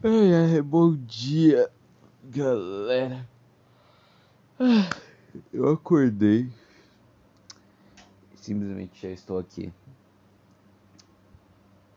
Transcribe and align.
Ai, 0.00 0.32
ai, 0.32 0.62
bom 0.62 0.94
dia, 0.94 1.68
galera. 2.30 3.28
Ah, 4.60 4.88
Eu 5.52 5.68
acordei. 5.68 6.46
Simplesmente 8.36 9.02
já 9.02 9.10
estou 9.10 9.38
aqui. 9.38 9.72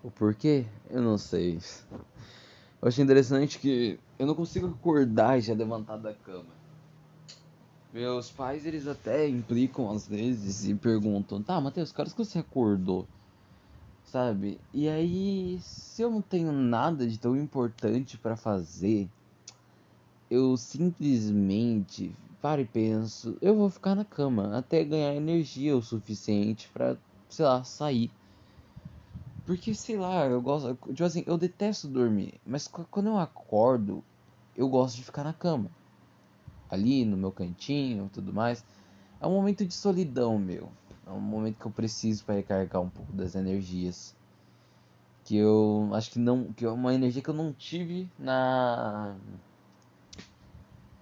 O 0.04 0.10
porquê? 0.10 0.66
Eu 0.90 1.02
não 1.04 1.16
sei. 1.18 1.60
Eu 2.82 2.88
achei 2.88 3.04
interessante 3.04 3.60
que 3.60 4.00
eu 4.18 4.26
não 4.26 4.34
consigo 4.34 4.68
acordar 4.68 5.38
e 5.38 5.42
já 5.42 5.54
levantar 5.54 5.98
da 5.98 6.12
cama. 6.12 6.56
Meus 7.94 8.32
pais, 8.32 8.66
eles 8.66 8.88
até 8.88 9.28
implicam 9.28 9.92
às 9.92 10.08
vezes 10.08 10.68
e 10.68 10.74
perguntam: 10.74 11.44
Tá, 11.44 11.62
Matheus, 11.62 11.92
que 11.92 12.02
horas 12.02 12.14
que 12.14 12.26
você 12.26 12.40
acordou? 12.40 13.08
Sabe? 14.12 14.60
E 14.74 14.90
aí, 14.90 15.58
se 15.62 16.02
eu 16.02 16.12
não 16.12 16.22
tenho 16.22 16.52
nada 16.52 17.08
de 17.08 17.18
tão 17.18 17.36
importante 17.36 18.18
pra 18.18 18.36
fazer, 18.36 19.10
eu 20.32 20.58
simplesmente 20.58 22.18
paro 22.42 22.62
e 22.62 22.66
penso: 22.66 23.38
eu 23.40 23.56
vou 23.56 23.70
ficar 23.70 23.94
na 23.94 24.04
cama 24.04 24.58
até 24.58 24.84
ganhar 24.84 25.14
energia 25.14 25.78
o 25.78 25.82
suficiente 25.84 26.68
pra, 26.74 26.98
sei 27.30 27.46
lá, 27.46 27.64
sair. 27.64 28.12
Porque, 29.46 29.76
sei 29.76 29.98
lá, 29.98 30.26
eu 30.26 30.42
gosto. 30.42 30.74
Tipo 30.94 31.04
assim, 31.04 31.24
eu 31.28 31.38
detesto 31.38 31.88
dormir, 31.88 32.42
mas 32.46 32.68
qu- 32.68 32.88
quando 32.90 33.08
eu 33.10 33.18
acordo, 33.20 34.04
eu 34.56 34.68
gosto 34.70 34.96
de 34.96 35.04
ficar 35.04 35.24
na 35.24 35.34
cama. 35.34 35.72
Ali 36.70 37.06
no 37.06 37.18
meu 37.18 37.32
cantinho 37.32 38.10
tudo 38.10 38.34
mais. 38.34 38.66
É 39.20 39.28
um 39.28 39.32
momento 39.34 39.66
de 39.66 39.74
solidão, 39.76 40.40
meu. 40.40 40.76
É 41.06 41.10
um 41.12 41.20
momento 41.20 41.60
que 41.60 41.66
eu 41.66 41.72
preciso 41.72 42.24
para 42.24 42.36
recarregar 42.36 42.82
um 42.82 42.90
pouco 42.90 43.12
das 43.14 43.36
energias. 43.36 44.16
Que 45.26 45.38
eu 45.38 45.90
acho 45.94 46.12
que 46.12 46.20
não. 46.20 46.52
Que 46.54 46.66
é 46.66 46.70
uma 46.70 46.94
energia 46.94 47.22
que 47.22 47.30
eu 47.30 47.34
não 47.34 47.54
tive 47.54 48.10
na. 48.18 49.16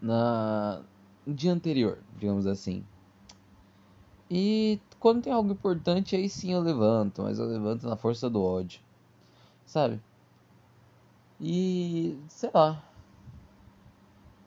Na. 0.02 0.82
No 1.26 1.34
dia 1.34 1.52
anterior, 1.52 2.00
digamos 2.18 2.48
assim. 2.48 2.84
E 4.30 4.80
quando 5.00 5.24
tem 5.24 5.34
algo 5.34 5.52
importante, 5.52 6.16
aí 6.16 6.30
sim 6.30 6.54
eu 6.54 6.62
levanto, 6.62 7.24
mas 7.24 7.40
eu 7.40 7.46
levanto 7.46 7.88
na 7.88 7.96
força 7.96 8.30
do 8.30 8.44
ódio, 8.44 8.80
sabe? 9.66 10.00
E 11.42 12.20
sei 12.28 12.52
lá, 12.54 12.84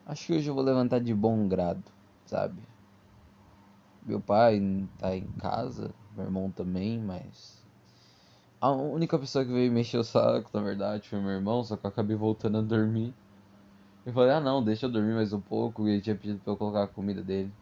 acho 0.07 0.27
que 0.27 0.33
hoje 0.35 0.49
eu 0.49 0.55
vou 0.55 0.63
levantar 0.63 1.01
de 1.01 1.13
bom 1.13 1.49
grado, 1.49 1.83
sabe? 2.27 2.63
Meu 4.03 4.21
pai 4.21 4.61
tá 4.99 5.17
em 5.17 5.33
casa, 5.39 5.95
meu 6.11 6.25
irmão 6.27 6.51
também, 6.53 7.01
mas 7.01 7.65
a 8.61 8.71
única 8.73 9.19
pessoa 9.19 9.45
que 9.45 9.53
veio 9.53 9.71
mexer 9.73 9.99
o 9.99 10.05
saco, 10.05 10.51
na 10.55 10.63
verdade, 10.63 11.09
foi 11.09 11.21
meu 11.21 11.31
irmão, 11.31 11.63
só 11.65 11.77
que 11.77 11.85
eu 11.87 11.91
acabei 11.91 12.17
voltando 12.17 12.59
a 12.59 12.63
dormir. 12.63 13.15
Eu 14.07 14.13
falei, 14.13 14.33
ah 14.33 14.41
não, 14.41 14.65
deixa 14.65 14.87
eu 14.87 14.93
dormir 14.93 15.15
mais 15.15 15.33
um 15.33 15.41
pouco, 15.41 15.89
e 15.89 15.93
ele 15.93 16.03
tinha 16.03 16.17
pedido 16.17 16.41
pra 16.41 16.53
eu 16.53 16.57
colocar 16.57 16.85
a 16.85 16.89
comida 16.89 17.23
dele. 17.23 17.53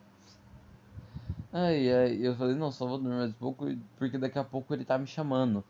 Ai, 1.53 1.91
ai, 1.93 2.27
eu 2.27 2.35
falei, 2.37 2.55
não, 2.57 2.71
só 2.73 2.87
vou 2.87 2.99
dormir 2.99 3.17
mais 3.17 3.31
um 3.31 3.35
pouco, 3.35 3.65
porque 3.97 4.19
daqui 4.19 4.39
a 4.39 4.45
pouco 4.45 4.73
ele 4.75 4.85
tá 4.85 4.97
me 4.99 5.07
chamando, 5.07 5.65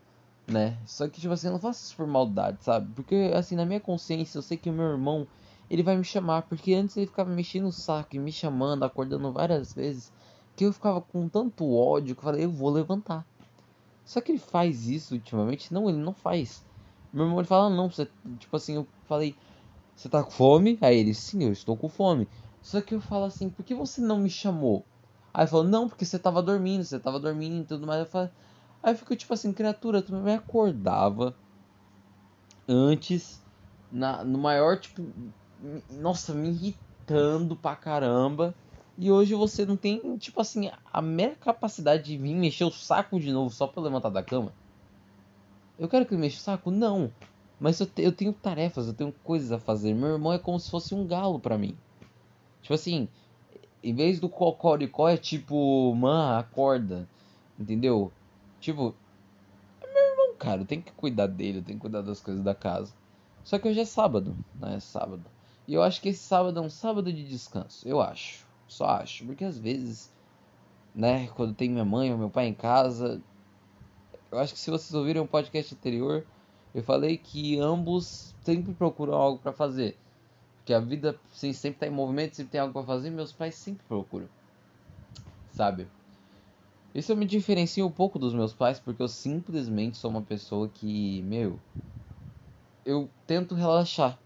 né? 0.47 0.83
Só 0.87 1.09
que, 1.09 1.21
tipo 1.21 1.33
assim, 1.33 1.49
eu 1.49 1.55
não 1.55 1.61
faço 1.61 1.85
isso 1.85 1.97
por 1.97 2.07
maldade, 2.07 2.63
sabe? 2.65 2.93
Porque, 2.95 3.33
assim, 3.35 3.57
na 3.57 3.67
minha 3.67 3.81
consciência, 3.81 4.39
eu 4.39 4.43
sei 4.43 4.59
que 4.59 4.71
o 4.71 4.73
meu 4.73 4.87
irmão, 4.87 5.27
ele 5.71 5.83
vai 5.83 5.97
me 5.97 6.05
chamar, 6.05 6.43
porque 6.43 6.75
antes 6.75 6.97
ele 6.97 7.07
ficava 7.07 7.31
mexendo 7.31 7.69
o 7.69 7.73
saco 7.73 8.17
e 8.17 8.19
me 8.19 8.33
chamando, 8.33 8.85
acordando 8.85 9.33
várias 9.33 9.73
vezes, 9.75 10.13
que 10.61 10.67
eu 10.67 10.73
ficava 10.75 11.01
com 11.01 11.27
tanto 11.27 11.65
ódio 11.75 12.15
que 12.15 12.21
eu 12.21 12.25
falei, 12.25 12.45
eu 12.45 12.51
vou 12.51 12.69
levantar. 12.69 13.25
Só 14.05 14.21
que 14.21 14.33
ele 14.33 14.39
faz 14.39 14.87
isso 14.87 15.15
ultimamente? 15.15 15.73
Não, 15.73 15.89
ele 15.89 15.97
não 15.97 16.13
faz. 16.13 16.63
Meu 17.11 17.25
irmão, 17.25 17.39
ele 17.39 17.49
fala, 17.49 17.71
não, 17.71 17.91
você, 17.91 18.07
tipo 18.39 18.55
assim, 18.55 18.75
eu 18.75 18.87
falei, 19.09 19.35
você 19.97 20.07
tá 20.11 20.23
com 20.23 20.31
fome? 20.31 20.77
Aí 20.83 20.99
ele, 20.99 21.15
sim, 21.15 21.43
eu 21.45 21.53
estou 21.53 21.79
com 21.79 21.89
fome. 21.89 22.29
Só 22.63 22.79
que 22.83 22.95
eu 22.95 23.01
falo 23.01 23.25
assim, 23.25 23.49
por 23.49 23.65
que 23.65 23.75
você 23.75 24.03
não 24.03 24.19
me 24.19 24.29
chamou? 24.29 24.85
Aí 25.33 25.45
ele 25.45 25.51
falou, 25.51 25.65
não, 25.65 25.89
porque 25.89 26.05
você 26.05 26.19
tava 26.19 26.43
dormindo, 26.43 26.85
você 26.85 26.99
tava 26.99 27.19
dormindo 27.19 27.63
e 27.63 27.67
tudo 27.67 27.87
mais. 27.87 28.01
Eu 28.01 28.07
falei, 28.07 28.29
aí 28.83 28.93
eu 28.93 28.99
fico 28.99 29.17
tipo 29.17 29.33
assim, 29.33 29.55
criatura, 29.55 30.03
tu 30.03 30.15
me 30.15 30.35
acordava 30.35 31.35
antes, 32.69 33.41
na, 33.91 34.23
no 34.23 34.37
maior, 34.37 34.79
tipo, 34.79 35.03
nossa, 35.91 36.35
me 36.35 36.51
irritando 36.51 37.57
pra 37.57 37.75
caramba. 37.75 38.55
E 39.03 39.11
hoje 39.11 39.35
você 39.35 39.65
não 39.65 39.79
tem, 39.79 40.19
tipo 40.19 40.39
assim, 40.43 40.71
a 40.93 41.01
mera 41.01 41.35
capacidade 41.35 42.03
de 42.05 42.19
vir 42.19 42.35
mexer 42.35 42.65
o 42.65 42.71
saco 42.71 43.19
de 43.19 43.33
novo 43.33 43.49
só 43.49 43.67
pra 43.67 43.83
levantar 43.83 44.11
da 44.11 44.23
cama. 44.23 44.53
Eu 45.79 45.89
quero 45.89 46.05
que 46.05 46.13
ele 46.13 46.21
mexa 46.21 46.37
o 46.37 46.41
saco? 46.43 46.71
Não. 46.71 47.11
Mas 47.59 47.81
eu, 47.81 47.87
te- 47.87 48.03
eu 48.03 48.13
tenho 48.13 48.35
tarefas, 48.35 48.87
eu 48.89 48.93
tenho 48.93 49.11
coisas 49.25 49.53
a 49.53 49.59
fazer. 49.59 49.95
Meu 49.95 50.11
irmão 50.11 50.35
é 50.35 50.39
como 50.39 50.61
se 50.61 50.71
fosse 50.71 50.95
um 50.95 51.07
galo 51.07 51.41
pra 51.41 51.57
mim. 51.57 51.75
Tipo 52.61 52.75
assim, 52.75 53.09
em 53.83 53.95
vez 53.95 54.21
do 54.21 54.29
cocoricó 54.29 55.09
é 55.09 55.17
tipo, 55.17 55.95
man, 55.95 56.39
acorda. 56.39 57.09
Entendeu? 57.59 58.13
Tipo, 58.61 58.95
não, 59.83 60.35
cara, 60.35 60.61
eu 60.61 60.67
tenho 60.67 60.83
que 60.83 60.93
cuidar 60.93 61.27
dele, 61.27 61.59
eu 61.61 61.63
tenho 61.63 61.79
que 61.79 61.83
cuidar 61.83 62.03
das 62.03 62.21
coisas 62.21 62.45
da 62.45 62.55
casa. 62.55 62.93
Só 63.45 63.59
que 63.59 63.67
hoje 63.67 63.81
é 63.81 63.85
sábado, 63.87 64.37
né? 64.61 64.77
É 64.77 64.81
sábado. 64.81 65.25
E 65.67 65.73
eu 65.73 65.83
acho 65.83 66.03
que 66.03 66.11
esse 66.11 66.23
sábado 66.23 66.59
é 66.59 66.63
um 66.63 66.69
sábado 66.69 67.11
de 67.11 67.27
descanso. 67.27 67.89
Eu 67.89 67.99
acho. 68.03 68.50
Só 68.71 68.87
acho. 68.87 69.27
Porque 69.27 69.45
às 69.45 69.59
vezes, 69.59 70.09
né, 70.95 71.27
quando 71.29 71.55
tem 71.55 71.69
minha 71.69 71.85
mãe 71.85 72.13
ou 72.13 72.19
meu 72.19 72.31
pai 72.31 72.47
em 72.47 72.55
casa, 72.55 73.21
eu 74.31 74.39
acho 74.39 74.55
que 74.55 74.61
se 74.61 74.71
vocês 74.71 74.95
ouviram 74.95 75.25
o 75.25 75.29
podcast 75.29 75.75
anterior, 75.75 76.25
eu 76.73 76.83
falei 76.83 77.19
que 77.19 77.59
ambos 77.59 78.33
sempre 78.45 78.73
procuram 78.73 79.15
algo 79.15 79.39
pra 79.39 79.53
fazer. 79.53 79.99
Porque 80.59 80.73
a 80.73 80.79
vida 80.79 81.19
assim, 81.35 81.53
sempre 81.53 81.81
tá 81.81 81.87
em 81.89 81.91
movimento, 81.91 82.37
sempre 82.37 82.53
tem 82.53 82.61
algo 82.61 82.73
pra 82.73 82.85
fazer, 82.85 83.11
meus 83.11 83.33
pais 83.33 83.57
sempre 83.57 83.85
procuram. 83.87 84.29
Sabe? 85.51 85.89
Isso 86.95 87.11
eu 87.11 87.17
me 87.17 87.27
diferencio 87.27 87.85
um 87.87 87.91
pouco 87.91 88.19
dos 88.19 88.33
meus 88.33 88.53
pais, 88.53 88.79
porque 88.79 89.03
eu 89.03 89.09
simplesmente 89.09 89.97
sou 89.97 90.11
uma 90.11 90.23
pessoa 90.23 90.69
que, 90.69 91.23
meu, 91.23 91.59
eu 92.85 93.09
tento 93.27 93.55
relaxar. 93.55 94.19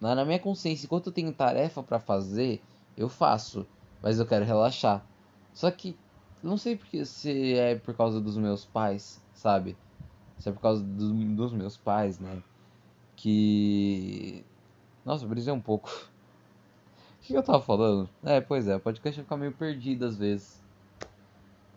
Na 0.00 0.24
minha 0.24 0.38
consciência, 0.38 0.86
enquanto 0.86 1.06
eu 1.06 1.12
tenho 1.12 1.32
tarefa 1.32 1.82
pra 1.82 1.98
fazer, 1.98 2.62
eu 2.98 3.08
faço, 3.08 3.64
mas 4.02 4.18
eu 4.18 4.26
quero 4.26 4.44
relaxar. 4.44 5.06
Só 5.54 5.70
que 5.70 5.96
não 6.42 6.56
sei 6.56 6.76
porque 6.76 7.04
se 7.04 7.54
é 7.54 7.76
por 7.76 7.94
causa 7.94 8.20
dos 8.20 8.36
meus 8.36 8.64
pais, 8.64 9.22
sabe? 9.32 9.76
Se 10.38 10.48
é 10.48 10.52
por 10.52 10.60
causa 10.60 10.82
dos, 10.82 11.12
dos 11.12 11.52
meus 11.52 11.76
pais, 11.76 12.18
né? 12.18 12.42
Que. 13.16 14.44
Nossa, 15.04 15.26
brisei 15.26 15.52
um 15.52 15.60
pouco. 15.60 15.90
O 17.18 17.30
que 17.30 17.36
eu 17.36 17.42
tava 17.42 17.60
falando? 17.60 18.08
É, 18.24 18.40
pois 18.40 18.66
é, 18.68 18.76
o 18.76 18.80
podcast 18.80 19.18
vai 19.18 19.24
ficar 19.24 19.36
meio 19.36 19.52
perdido 19.52 20.06
às 20.06 20.16
vezes. 20.16 20.62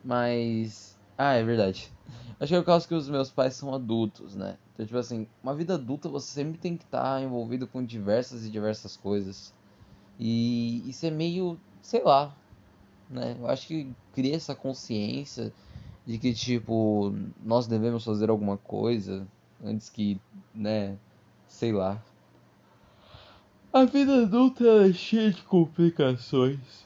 Mas. 0.02 0.98
Ah, 1.18 1.34
é 1.34 1.44
verdade. 1.44 1.92
Acho 2.40 2.54
que 2.54 2.56
é 2.56 2.60
por 2.60 2.66
causa 2.68 2.88
que 2.88 2.96
os 2.96 3.10
meus 3.10 3.30
pais 3.30 3.56
são 3.56 3.74
adultos, 3.74 4.34
né? 4.34 4.58
Então, 4.74 4.86
tipo 4.86 4.98
assim, 4.98 5.28
uma 5.44 5.54
vida 5.54 5.74
adulta 5.74 6.08
você 6.08 6.32
sempre 6.32 6.58
tem 6.58 6.78
que 6.78 6.86
estar 6.86 7.22
envolvido 7.22 7.68
com 7.68 7.84
diversas 7.84 8.46
e 8.46 8.50
diversas 8.50 8.96
coisas. 8.96 9.54
E 10.20 10.88
isso 10.90 11.06
é 11.06 11.12
meio, 11.12 11.60
sei 11.82 12.04
lá, 12.04 12.36
né? 13.10 13.36
Eu 13.40 13.48
acho 13.48 13.68
que 13.68 13.92
cria 14.14 14.36
essa 14.36 14.56
consciência 14.56 15.54
de 16.06 16.18
que, 16.18 16.34
tipo, 16.34 17.14
nós 17.44 17.68
devemos 17.68 18.04
fazer 18.04 18.30
alguma 18.30 18.58
coisa 18.58 19.28
antes 19.64 19.90
que, 19.90 20.20
né? 20.54 20.98
Sei 21.48 21.72
lá. 21.72 22.02
A 23.74 23.86
vida 23.86 24.24
adulta 24.24 24.66
é 24.88 24.94
cheia 24.94 25.32
de 25.32 25.42
complicações. 25.44 26.86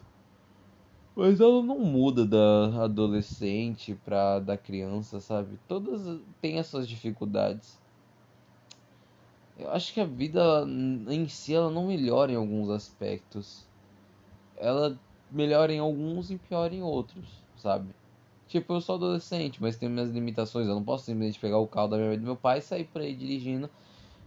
Mas 1.15 1.39
ela 1.39 1.63
não 1.63 1.79
muda 1.79 2.25
da 2.25 2.83
adolescente 2.83 3.97
pra 4.03 4.39
da 4.39 4.57
criança, 4.57 5.21
sabe? 5.21 5.57
Todas 5.67 6.19
têm 6.41 6.59
as 6.59 6.67
suas 6.67 6.87
dificuldades. 6.87 7.79
Eu 9.55 9.69
acho 9.71 9.93
que 9.93 9.99
a 10.01 10.05
vida 10.05 10.65
em 11.09 11.27
si 11.29 11.53
ela 11.53 11.69
não 11.71 11.87
melhora 11.87 12.31
em 12.31 12.35
alguns 12.35 12.69
aspectos. 12.69 13.69
Ela 14.55 15.01
melhora 15.29 15.73
em 15.73 15.79
alguns 15.79 16.31
e 16.31 16.37
piora 16.39 16.75
em 16.75 16.83
outros, 16.83 17.45
sabe? 17.55 17.95
Tipo, 18.47 18.73
eu 18.73 18.81
sou 18.81 18.95
adolescente, 18.95 19.61
mas 19.61 19.77
tenho 19.77 19.91
minhas 19.91 20.11
limitações. 20.11 20.67
Eu 20.67 20.75
não 20.75 20.85
posso 20.85 21.05
simplesmente 21.05 21.39
pegar 21.39 21.59
o 21.59 21.67
carro 21.69 21.89
da 21.89 21.97
minha 21.97 22.09
mãe 22.09 22.17
e 22.17 22.19
do 22.19 22.25
meu 22.25 22.37
pai 22.37 22.59
e 22.59 22.61
sair 22.61 22.85
por 22.85 23.01
aí 23.01 23.15
dirigindo 23.15 23.71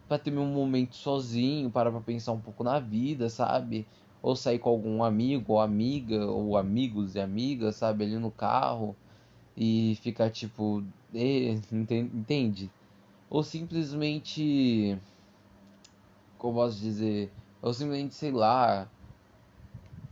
pra 0.08 0.18
ter 0.18 0.30
meu 0.30 0.44
momento 0.44 0.96
sozinho, 0.96 1.70
parar 1.72 1.90
pra 1.92 2.00
pensar 2.02 2.32
um 2.32 2.40
pouco 2.42 2.64
na 2.64 2.78
vida, 2.80 3.28
sabe? 3.30 3.88
Ou 4.22 4.36
sair 4.36 4.58
com 4.58 4.70
algum 4.70 5.02
amigo 5.04 5.54
ou 5.54 5.60
amiga, 5.60 6.26
ou 6.30 6.56
amigos 6.56 7.14
e 7.14 7.20
amigas, 7.20 7.76
sabe? 7.76 8.04
Ali 8.04 8.18
no 8.18 8.32
carro 8.32 8.98
e 9.56 9.96
ficar 10.02 10.30
tipo, 10.30 10.82
enten- 11.12 12.10
entende? 12.14 12.74
Ou 13.30 13.42
simplesmente, 13.42 15.00
como 16.38 16.54
posso 16.58 16.78
dizer, 16.78 17.32
ou 17.62 17.72
simplesmente, 17.74 18.14
sei 18.14 18.32
lá, 18.32 18.88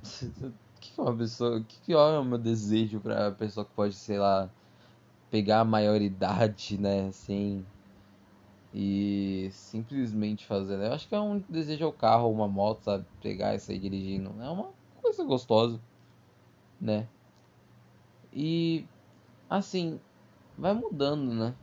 o 0.02 0.52
que 0.81 1.00
é 1.00 1.02
uma 1.02 1.17
pessoa, 1.17 1.62
que 1.62 1.81
que 1.81 1.93
é 1.93 1.96
o 1.96 2.25
meu 2.25 2.38
desejo 2.38 3.00
pra 3.00 3.31
pessoa 3.32 3.64
que 3.67 3.73
pode, 3.75 3.94
sei 3.94 4.19
lá, 4.19 4.50
pegar 5.31 5.61
a 5.61 5.64
maioridade, 5.64 6.78
né, 6.78 7.08
assim, 7.08 7.64
e 8.73 9.49
simplesmente 9.52 10.44
fazer. 10.46 10.76
Né? 10.76 10.88
Eu 10.88 10.93
acho 10.93 11.08
que 11.08 11.14
é 11.14 11.20
um 11.20 11.38
desejo 11.49 11.87
o 11.87 11.93
carro 11.93 12.31
uma 12.31 12.46
moto, 12.46 12.84
sabe? 12.84 13.05
Pegar 13.22 13.55
e 13.55 13.58
sair 13.58 13.79
dirigindo. 13.79 14.31
É 14.43 14.50
uma 14.50 14.69
coisa 15.02 15.25
gostosa, 15.25 15.81
né? 16.81 17.08
E 18.32 18.84
assim, 19.49 19.99
vai 20.58 20.75
mudando, 20.75 21.32
né? 21.32 21.55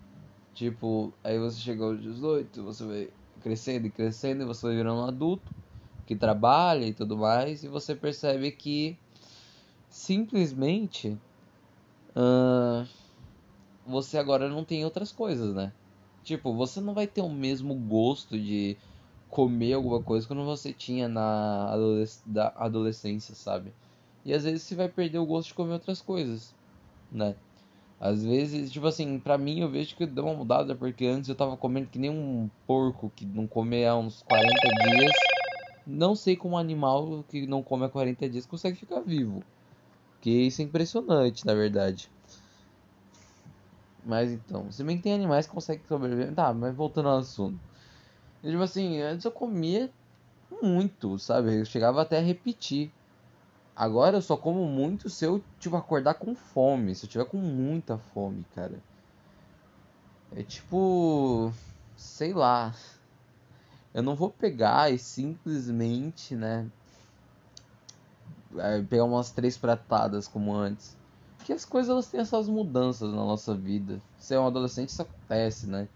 Tipo, 0.56 1.14
aí 1.24 1.38
você 1.40 1.60
chega 1.60 1.84
aos 1.84 2.02
18, 2.02 2.64
você 2.64 2.84
vai 2.86 3.10
crescendo 3.44 3.88
e 3.88 3.92
crescendo, 3.92 4.44
e 4.44 4.46
você 4.46 4.66
vai 4.68 4.76
virando 4.78 5.02
um 5.02 5.06
adulto 5.06 5.52
que 6.08 6.16
trabalha 6.16 6.86
e 6.86 6.94
tudo 6.94 7.18
mais, 7.18 7.64
e 7.64 7.68
você 7.68 7.94
percebe 7.94 8.52
que 8.52 8.98
simplesmente 9.90 11.18
uh, 12.16 12.88
você 13.86 14.18
agora 14.18 14.50
não 14.50 14.64
tem 14.64 14.84
outras 14.84 15.12
coisas, 15.12 15.54
né? 15.54 15.72
Tipo, 16.24 16.54
você 16.54 16.80
não 16.80 16.94
vai 16.94 17.06
ter 17.06 17.22
o 17.22 17.30
mesmo 17.30 17.76
gosto 17.76 18.40
de 18.40 18.78
comer 19.30 19.74
alguma 19.74 20.02
coisa 20.02 20.28
quando 20.28 20.46
você 20.46 20.72
tinha 20.72 21.08
na 21.08 21.70
adolesc 21.70 22.22
adolescência, 22.56 23.36
sabe? 23.36 23.74
E 24.26 24.34
às 24.34 24.44
vezes 24.44 24.64
você 24.64 24.76
vai 24.76 24.88
perder 24.88 25.18
o 25.18 25.26
gosto 25.26 25.50
de 25.50 25.54
comer 25.54 25.74
outras 25.74 26.02
coisas, 26.02 26.54
né? 27.12 27.36
Às 28.04 28.22
vezes, 28.22 28.70
tipo 28.70 28.86
assim, 28.86 29.18
pra 29.18 29.38
mim 29.38 29.62
eu 29.62 29.70
vejo 29.70 29.96
que 29.96 30.06
deu 30.06 30.26
uma 30.26 30.34
mudada, 30.34 30.76
porque 30.76 31.06
antes 31.06 31.30
eu 31.30 31.36
tava 31.36 31.56
comendo 31.56 31.88
que 31.88 31.98
nem 31.98 32.10
um 32.10 32.50
porco 32.68 33.10
que 33.16 33.26
não 33.26 33.48
comia 33.48 33.92
há 33.92 33.98
uns 33.98 34.22
40 34.22 34.70
dias. 34.70 35.14
Não 35.88 36.14
sei 36.14 36.36
como 36.36 36.56
um 36.56 36.58
animal 36.58 37.24
que 37.30 37.48
não 37.48 37.64
come 37.64 37.86
há 37.86 37.90
40 37.90 38.28
dias 38.28 38.46
consegue 38.46 38.76
ficar 38.78 39.00
vivo. 39.00 39.42
Que 40.20 40.30
isso 40.30 40.62
é 40.62 40.66
impressionante, 40.66 41.46
na 41.46 41.54
verdade. 41.54 42.10
Mas 44.06 44.34
então, 44.34 44.70
se 44.70 44.84
bem 44.84 44.98
que 44.98 45.04
tem 45.04 45.14
animais 45.14 45.48
que 45.48 45.54
conseguem 45.54 45.86
sobreviver. 45.88 46.36
Tá, 46.36 46.54
mas 46.54 46.76
voltando 46.76 47.08
ao 47.08 47.20
assunto. 47.20 47.58
E, 48.44 48.50
tipo 48.50 48.64
assim, 48.64 49.00
antes 49.00 49.24
eu 49.24 49.32
comia 49.32 49.90
muito, 50.62 51.18
sabe? 51.18 51.62
Eu 51.62 51.66
chegava 51.66 52.02
até 52.02 52.18
a 52.18 52.22
repetir. 52.22 52.92
Agora 53.76 54.18
eu 54.18 54.22
só 54.22 54.38
como 54.38 54.66
muito 54.68 55.10
se 55.10 55.26
eu, 55.26 55.44
tipo, 55.60 55.76
acordar 55.76 56.14
com 56.16 56.36
fome. 56.36 56.94
Se 56.94 57.06
eu 57.06 57.10
tiver 57.10 57.26
com 57.26 57.38
muita 57.38 57.98
fome, 57.98 58.46
cara. 58.56 58.80
É 60.36 60.44
tipo. 60.44 61.52
Sei 61.98 62.34
lá. 62.34 62.74
Eu 63.94 64.04
não 64.04 64.16
vou 64.16 64.30
pegar 64.30 64.92
e 64.92 64.98
simplesmente, 64.98 66.36
né? 66.36 66.68
É, 68.58 68.82
pegar 68.82 69.06
umas 69.06 69.32
três 69.32 69.58
pratadas 69.58 70.28
como 70.28 70.54
antes. 70.54 70.96
Porque 71.38 71.54
as 71.54 71.66
coisas 71.66 71.90
elas 71.90 72.08
têm 72.08 72.20
essas 72.20 72.48
mudanças 72.48 73.10
na 73.12 73.18
nossa 73.18 73.54
vida. 73.56 74.00
Ser 74.20 74.36
é 74.36 74.40
um 74.40 74.48
adolescente 74.48 74.90
isso 74.90 75.02
acontece, 75.02 75.68
né? 75.68 75.88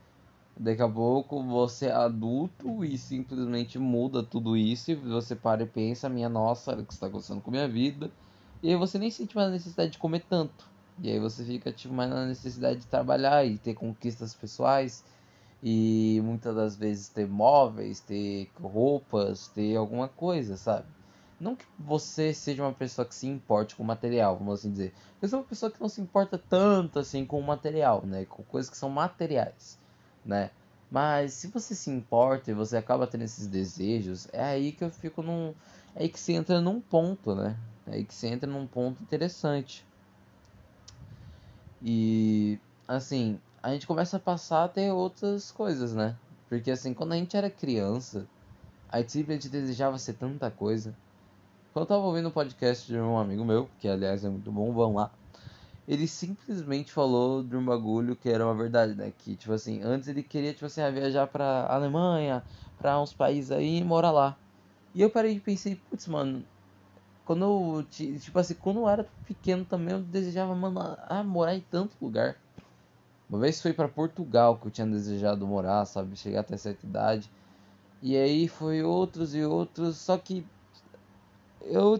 Daqui 0.60 0.82
a 0.82 0.90
pouco 0.90 1.44
você 1.44 1.86
é 1.86 1.92
adulto 1.92 2.84
e 2.84 2.98
simplesmente 2.98 3.78
muda 3.78 4.24
tudo 4.24 4.58
isso 4.58 4.90
e 4.90 4.96
você 4.96 5.36
para 5.36 5.62
e 5.62 5.68
pensa, 5.68 6.10
minha 6.10 6.28
nossa, 6.28 6.74
o 6.74 6.84
que 6.84 6.94
está 6.94 7.06
acontecendo 7.06 7.42
com 7.42 7.52
a 7.52 7.54
minha 7.54 7.68
vida? 7.68 8.10
E 8.64 8.70
aí 8.70 8.76
você 8.76 8.98
nem 8.98 9.12
sente 9.12 9.36
mais 9.36 9.50
a 9.50 9.52
necessidade 9.52 9.92
de 9.92 10.00
comer 10.00 10.24
tanto. 10.28 10.68
E 11.00 11.12
aí 11.12 11.20
você 11.20 11.46
fica 11.46 11.72
tipo 11.72 11.94
mais 11.94 12.10
na 12.10 12.26
necessidade 12.26 12.80
de 12.80 12.88
trabalhar 12.88 13.46
e 13.46 13.60
ter 13.60 13.76
conquistas 13.76 14.34
pessoais 14.34 15.04
e 15.62 16.20
muitas 16.24 16.56
das 16.56 16.76
vezes 16.76 17.08
ter 17.08 17.28
móveis, 17.28 18.00
ter 18.00 18.50
roupas, 18.60 19.48
ter 19.50 19.76
alguma 19.76 20.08
coisa, 20.08 20.58
sabe? 20.58 20.88
Não 21.40 21.56
que 21.56 21.66
você 21.78 22.34
seja 22.34 22.64
uma 22.64 22.74
pessoa 22.74 23.06
que 23.06 23.14
se 23.14 23.28
importe 23.28 23.76
com 23.76 23.84
material, 23.84 24.36
vamos 24.36 24.60
assim 24.60 24.72
dizer. 24.72 24.92
Você 25.22 25.36
é 25.36 25.38
uma 25.38 25.44
pessoa 25.44 25.72
que 25.72 25.80
não 25.80 25.88
se 25.88 26.02
importa 26.02 26.36
tanto 26.50 26.98
assim 26.98 27.24
com 27.26 27.40
o 27.40 27.44
material, 27.44 28.04
né? 28.04 28.26
Com 28.26 28.42
coisas 28.42 28.72
que 28.72 28.78
são 28.78 28.90
materiais, 28.90 29.78
né? 30.28 30.52
Mas 30.92 31.34
se 31.34 31.48
você 31.48 31.74
se 31.74 31.90
importa 31.90 32.52
e 32.52 32.54
você 32.54 32.78
acaba 32.78 33.08
tendo 33.08 33.24
esses 33.24 33.48
desejos, 33.48 34.28
é 34.32 34.44
aí 34.44 34.72
que 34.72 34.84
eu 34.84 34.90
fico 34.90 35.22
num. 35.22 35.54
É 35.96 36.04
aí 36.04 36.10
que 36.10 36.20
você 36.20 36.34
entra 36.34 36.62
num 36.62 36.80
ponto, 36.80 37.36
né? 37.36 37.56
É 37.88 37.96
aí 37.96 38.04
que 38.04 38.14
você 38.14 38.28
entra 38.28 38.50
num 38.50 38.68
ponto 38.68 39.02
interessante. 39.02 39.84
E 41.82 42.60
assim, 42.88 43.40
a 43.62 43.72
gente 43.74 43.88
começa 43.88 44.18
a 44.18 44.20
passar 44.20 44.66
a 44.66 44.70
ter 44.70 44.92
outras 44.92 45.52
coisas, 45.52 45.94
né? 45.94 46.16
Porque 46.50 46.72
assim, 46.72 46.94
quando 46.94 47.14
a 47.14 47.18
gente 47.18 47.36
era 47.36 47.50
criança, 47.50 48.28
a 48.90 49.00
gente 49.00 49.12
simplesmente 49.12 49.50
desejava 49.50 49.98
ser 49.98 50.14
tanta 50.14 50.50
coisa 50.50 50.96
quando 51.78 51.84
eu 51.84 51.90
tava 51.90 52.06
ouvindo 52.06 52.30
um 52.30 52.32
podcast 52.32 52.88
de 52.88 52.98
um 52.98 53.20
amigo 53.20 53.46
meu, 53.46 53.70
que 53.80 53.88
aliás 53.88 54.26
é 54.26 54.30
muito 54.30 54.52
bom, 54.52 54.74
vão 54.74 54.96
lá. 54.96 55.12
Ele 55.88 56.08
simplesmente 56.08 56.92
falou 56.92 57.44
de 57.44 57.56
um 57.56 57.66
bagulho 57.66 58.16
que 58.16 58.30
era 58.30 58.46
uma 58.46 58.56
verdade, 58.56 58.94
né? 58.96 59.12
Que, 59.12 59.36
tipo 59.38 59.54
assim, 59.54 59.82
antes 59.82 60.08
ele 60.10 60.22
queria, 60.22 60.54
tipo 60.54 60.66
assim, 60.66 60.82
viajar 60.92 61.28
pra 61.28 61.66
Alemanha, 61.68 62.44
pra 62.78 63.00
uns 63.02 63.14
países 63.14 63.52
aí 63.52 63.78
e 63.78 63.84
morar 63.84 64.12
lá. 64.12 64.38
E 64.94 65.02
eu 65.02 65.10
parei 65.10 65.34
e 65.36 65.40
pensei, 65.40 65.76
putz, 65.76 66.08
mano, 66.08 66.46
quando 67.26 67.46
eu, 67.80 67.84
tipo 67.86 68.40
assim, 68.40 68.56
quando 68.56 68.82
eu 68.82 68.90
era 68.90 69.04
pequeno 69.26 69.66
também, 69.66 69.94
eu 69.96 70.04
desejava, 70.04 70.56
mano, 70.56 70.80
ah, 71.08 71.24
morar 71.24 71.56
em 71.56 71.62
tanto 71.62 71.96
lugar. 72.02 72.38
Uma 73.30 73.40
vez 73.40 73.62
foi 73.62 73.74
para 73.74 73.88
Portugal 73.88 74.58
que 74.60 74.68
eu 74.68 74.72
tinha 74.72 74.88
desejado 74.88 75.48
morar, 75.48 75.86
sabe? 75.86 76.16
Chegar 76.16 76.42
até 76.42 76.58
certa 76.58 76.86
idade. 76.86 77.32
E 78.02 78.16
aí 78.18 78.48
foi 78.48 78.84
outros 78.84 79.36
e 79.36 79.44
outros, 79.44 79.98
só 79.98 80.18
que 80.18 80.46
eu 81.62 82.00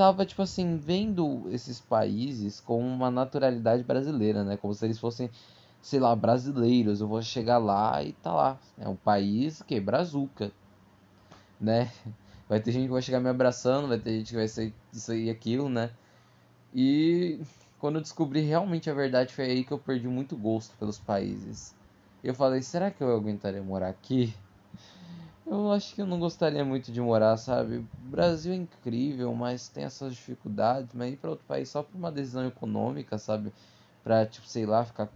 tava, 0.00 0.24
tipo 0.24 0.40
assim, 0.40 0.78
vendo 0.78 1.46
esses 1.50 1.78
países 1.78 2.58
com 2.58 2.80
uma 2.80 3.10
naturalidade 3.10 3.82
brasileira, 3.82 4.42
né? 4.42 4.56
Como 4.56 4.72
se 4.72 4.86
eles 4.86 4.98
fossem, 4.98 5.28
sei 5.82 6.00
lá, 6.00 6.16
brasileiros. 6.16 7.02
Eu 7.02 7.06
vou 7.06 7.20
chegar 7.20 7.58
lá 7.58 8.02
e 8.02 8.14
tá 8.14 8.32
lá. 8.32 8.58
É 8.78 8.88
um 8.88 8.96
país 8.96 9.60
que 9.60 9.74
é 9.74 9.80
brazuca, 9.80 10.50
né? 11.60 11.92
Vai 12.48 12.60
ter 12.60 12.72
gente 12.72 12.84
que 12.84 12.92
vai 12.92 13.02
chegar 13.02 13.20
me 13.20 13.28
abraçando, 13.28 13.88
vai 13.88 13.98
ter 13.98 14.16
gente 14.16 14.30
que 14.30 14.36
vai 14.36 14.48
ser 14.48 14.72
isso 14.90 15.12
e 15.12 15.28
aquilo, 15.28 15.68
né? 15.68 15.90
E 16.74 17.38
quando 17.78 17.96
eu 17.96 18.00
descobri 18.00 18.40
realmente 18.40 18.88
a 18.88 18.94
verdade, 18.94 19.34
foi 19.34 19.44
aí 19.44 19.64
que 19.64 19.72
eu 19.72 19.78
perdi 19.78 20.08
muito 20.08 20.34
gosto 20.34 20.74
pelos 20.78 20.98
países. 20.98 21.74
Eu 22.24 22.34
falei, 22.34 22.62
será 22.62 22.90
que 22.90 23.02
eu 23.02 23.14
aguentaria 23.14 23.62
morar 23.62 23.90
aqui? 23.90 24.34
Eu 25.50 25.72
acho 25.72 25.94
que 25.96 26.00
eu 26.00 26.06
não 26.06 26.20
gostaria 26.20 26.64
muito 26.64 26.92
de 26.92 27.00
morar, 27.00 27.36
sabe? 27.36 27.78
O 27.78 27.88
Brasil 27.98 28.52
é 28.52 28.56
incrível, 28.56 29.34
mas 29.34 29.68
tem 29.68 29.82
essas 29.82 30.14
dificuldades. 30.14 30.94
Mas 30.94 31.12
ir 31.12 31.16
para 31.16 31.30
outro 31.30 31.44
país 31.44 31.68
só 31.68 31.82
por 31.82 31.96
uma 31.96 32.12
decisão 32.12 32.46
econômica, 32.46 33.18
sabe? 33.18 33.52
Pra, 34.04 34.24
tipo, 34.24 34.46
sei 34.46 34.64
lá, 34.64 34.84
ficar 34.84 35.10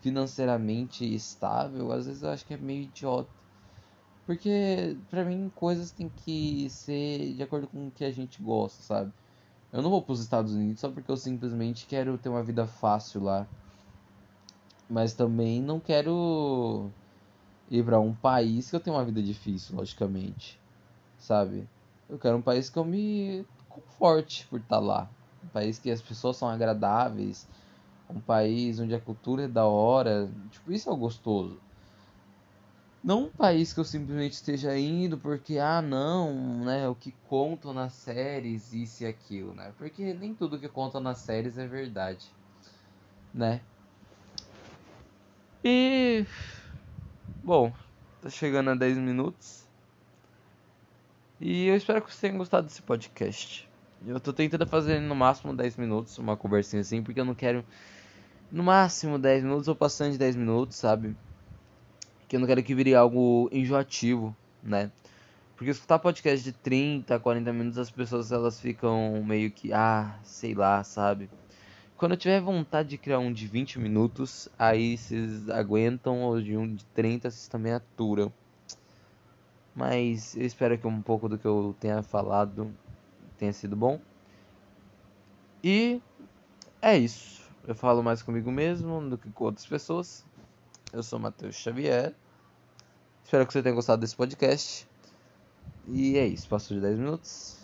financeiramente 0.00 1.04
estável, 1.14 1.90
às 1.92 2.06
vezes 2.06 2.22
eu 2.22 2.30
acho 2.30 2.46
que 2.46 2.54
é 2.54 2.56
meio 2.56 2.84
idiota. 2.84 3.30
Porque, 4.26 4.96
pra 5.10 5.24
mim, 5.24 5.50
coisas 5.54 5.90
tem 5.92 6.08
que 6.08 6.70
ser 6.70 7.34
de 7.34 7.42
acordo 7.42 7.68
com 7.68 7.88
o 7.88 7.92
que 7.92 8.04
a 8.04 8.12
gente 8.12 8.42
gosta, 8.42 8.82
sabe? 8.82 9.12
Eu 9.72 9.82
não 9.82 9.90
vou 9.90 10.02
pros 10.02 10.20
Estados 10.20 10.54
Unidos 10.54 10.80
só 10.80 10.90
porque 10.90 11.10
eu 11.10 11.16
simplesmente 11.16 11.86
quero 11.86 12.18
ter 12.18 12.28
uma 12.28 12.42
vida 12.44 12.66
fácil 12.66 13.22
lá. 13.22 13.48
Mas 14.88 15.14
também 15.14 15.62
não 15.62 15.80
quero 15.80 16.92
ir 17.70 17.84
para 17.84 18.00
um 18.00 18.12
país 18.12 18.68
que 18.68 18.76
eu 18.76 18.80
tenho 18.80 18.96
uma 18.96 19.04
vida 19.04 19.22
difícil, 19.22 19.76
logicamente, 19.76 20.58
sabe? 21.18 21.66
Eu 22.08 22.18
quero 22.18 22.36
um 22.36 22.42
país 22.42 22.68
que 22.68 22.78
eu 22.78 22.84
me 22.84 23.44
conforte 23.68 24.46
por 24.48 24.58
estar 24.58 24.76
tá 24.76 24.80
lá, 24.80 25.08
um 25.44 25.48
país 25.48 25.78
que 25.78 25.90
as 25.90 26.02
pessoas 26.02 26.36
são 26.36 26.48
agradáveis, 26.48 27.46
um 28.08 28.20
país 28.20 28.80
onde 28.80 28.94
a 28.94 29.00
cultura 29.00 29.44
é 29.44 29.48
da 29.48 29.64
hora, 29.64 30.28
tipo, 30.50 30.72
isso 30.72 30.90
é 30.90 30.96
gostoso. 30.96 31.60
Não 33.02 33.24
um 33.24 33.28
país 33.30 33.72
que 33.72 33.80
eu 33.80 33.84
simplesmente 33.84 34.32
esteja 34.32 34.76
indo 34.76 35.16
porque, 35.16 35.58
ah, 35.58 35.80
não, 35.80 36.64
né, 36.64 36.86
o 36.86 36.94
que 36.94 37.14
contam 37.28 37.72
nas 37.72 37.94
séries, 37.94 38.74
isso 38.74 39.04
e 39.04 39.06
aquilo, 39.06 39.54
né? 39.54 39.72
Porque 39.78 40.12
nem 40.12 40.34
tudo 40.34 40.58
que 40.58 40.68
contam 40.68 41.00
nas 41.00 41.18
séries 41.18 41.56
é 41.56 41.66
verdade, 41.66 42.26
né? 43.32 43.60
E 45.64 46.26
Bom, 47.42 47.72
tá 48.20 48.28
chegando 48.28 48.68
a 48.68 48.74
10 48.74 48.98
minutos. 48.98 49.66
E 51.40 51.68
eu 51.68 51.74
espero 51.74 52.02
que 52.02 52.10
vocês 52.10 52.20
tenham 52.20 52.36
gostado 52.36 52.66
desse 52.66 52.82
podcast. 52.82 53.66
Eu 54.06 54.20
tô 54.20 54.30
tentando 54.30 54.66
fazer 54.66 55.00
no 55.00 55.14
máximo 55.14 55.56
10 55.56 55.76
minutos, 55.76 56.18
uma 56.18 56.36
conversinha 56.36 56.82
assim, 56.82 57.02
porque 57.02 57.18
eu 57.18 57.24
não 57.24 57.34
quero 57.34 57.64
no 58.52 58.62
máximo 58.62 59.18
10 59.18 59.42
minutos 59.42 59.68
ou 59.68 59.74
passando 59.74 60.12
de 60.12 60.18
10 60.18 60.36
minutos, 60.36 60.76
sabe? 60.76 61.16
Que 62.28 62.36
eu 62.36 62.40
não 62.40 62.46
quero 62.46 62.62
que 62.62 62.74
vire 62.74 62.94
algo 62.94 63.48
enjoativo, 63.50 64.36
né? 64.62 64.92
Porque 65.56 65.70
escutar 65.70 65.98
podcast 65.98 66.44
de 66.44 66.52
30, 66.52 67.18
40 67.18 67.52
minutos, 67.54 67.78
as 67.78 67.90
pessoas 67.90 68.30
elas 68.30 68.60
ficam 68.60 69.24
meio 69.24 69.50
que, 69.50 69.72
ah, 69.72 70.18
sei 70.22 70.52
lá, 70.54 70.84
sabe? 70.84 71.30
Quando 72.00 72.12
eu 72.12 72.16
tiver 72.16 72.40
vontade 72.40 72.88
de 72.88 72.96
criar 72.96 73.18
um 73.18 73.30
de 73.30 73.46
20 73.46 73.78
minutos, 73.78 74.48
aí 74.58 74.96
vocês 74.96 75.50
aguentam, 75.50 76.22
ou 76.22 76.40
de 76.40 76.56
um 76.56 76.74
de 76.74 76.82
30 76.86 77.30
vocês 77.30 77.46
também 77.46 77.74
aturam. 77.74 78.32
Mas 79.76 80.34
eu 80.34 80.46
espero 80.46 80.78
que 80.78 80.86
um 80.86 81.02
pouco 81.02 81.28
do 81.28 81.36
que 81.36 81.46
eu 81.46 81.76
tenha 81.78 82.02
falado 82.02 82.74
tenha 83.36 83.52
sido 83.52 83.76
bom. 83.76 84.00
E 85.62 86.00
é 86.80 86.96
isso. 86.96 87.42
Eu 87.68 87.74
falo 87.74 88.02
mais 88.02 88.22
comigo 88.22 88.50
mesmo 88.50 89.10
do 89.10 89.18
que 89.18 89.30
com 89.30 89.44
outras 89.44 89.66
pessoas. 89.66 90.24
Eu 90.94 91.02
sou 91.02 91.18
Matheus 91.18 91.54
Xavier. 91.54 92.14
Espero 93.22 93.46
que 93.46 93.52
você 93.52 93.62
tenha 93.62 93.74
gostado 93.74 94.00
desse 94.00 94.16
podcast. 94.16 94.88
E 95.86 96.16
é 96.16 96.26
isso, 96.26 96.48
passou 96.48 96.74
de 96.74 96.82
10 96.82 96.98
minutos. 96.98 97.59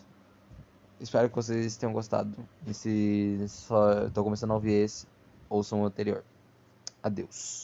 Espero 1.01 1.29
que 1.29 1.37
vocês 1.37 1.77
tenham 1.77 1.93
gostado. 1.93 2.33
E 2.67 2.73
se 2.73 3.45
só 3.49 4.09
começando 4.23 4.53
a 4.53 4.55
ouvir 4.55 4.73
esse, 4.73 5.07
ouçam 5.49 5.83
o 5.83 5.87
anterior. 5.87 6.25
Adeus. 7.03 7.55